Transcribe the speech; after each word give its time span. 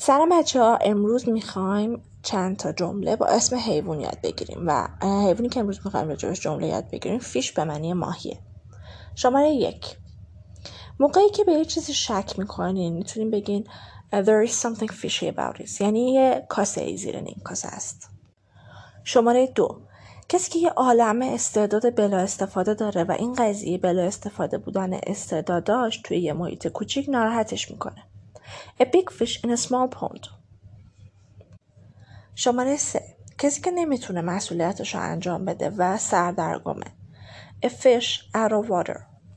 سلام 0.00 0.28
بچه 0.28 0.60
ها 0.60 0.76
امروز 0.76 1.28
می‌خوایم 1.28 2.02
چند 2.22 2.56
تا 2.56 2.72
جمله 2.72 3.16
با 3.16 3.26
اسم 3.26 3.56
حیوان 3.56 4.00
یاد 4.00 4.20
بگیریم 4.22 4.64
و 4.66 4.88
حیوانی 5.02 5.48
که 5.48 5.60
امروز 5.60 5.80
می‌خوایم 5.84 6.08
راجبش 6.08 6.40
جمله 6.40 6.66
یاد 6.66 6.90
بگیریم 6.90 7.18
فیش 7.18 7.52
به 7.52 7.64
معنی 7.64 7.92
ماهیه. 7.92 8.38
شماره 9.14 9.48
یک. 9.48 9.96
موقعی 11.00 11.30
که 11.30 11.44
به 11.44 11.52
یه 11.52 11.64
چیزی 11.64 11.94
شک 11.94 12.38
می‌کنین 12.38 12.94
می‌تونیم 12.94 13.30
بگین 13.30 13.64
there 14.12 14.48
is 14.48 14.52
something 14.52 14.92
fishy 14.92 15.34
about 15.34 15.60
it 15.60 15.80
یعنی 15.80 16.12
یه 16.12 16.46
کاسه 16.48 16.80
ای 16.80 16.96
زیر 16.96 17.16
این 17.16 17.36
کاسه 17.44 17.68
است. 17.68 18.10
شماره 19.04 19.46
دو. 19.46 19.80
کسی 20.28 20.50
که 20.50 20.58
یه 20.58 20.70
عالم 20.70 21.22
استعداد 21.22 21.96
بلا 21.96 22.18
استفاده 22.18 22.74
داره 22.74 23.04
و 23.04 23.12
این 23.18 23.32
قضیه 23.32 23.78
بلا 23.78 24.02
استفاده 24.02 24.58
بودن 24.58 24.94
استعداداش 25.06 26.00
توی 26.04 26.18
یه 26.18 26.32
محیط 26.32 26.68
کوچیک 26.68 27.08
ناراحتش 27.08 27.70
می‌کنه. 27.70 28.04
A 28.80 28.84
big 28.84 29.10
fish 29.10 29.44
in 29.44 29.50
a 29.50 29.56
small 29.56 29.88
pond. 30.00 30.28
شماره 32.34 32.76
سه. 32.76 33.16
کسی 33.38 33.60
که 33.60 33.70
نمی‌تونه 33.70 34.20
مسئولیتش 34.20 34.94
رو 34.94 35.00
انجام 35.00 35.44
بده 35.44 35.70
و 35.70 35.96
سردرگمه. 35.96 36.86
A 37.64 37.68
fish 37.68 38.34
out 38.34 38.50
of 38.50 38.68
water. 38.70 39.17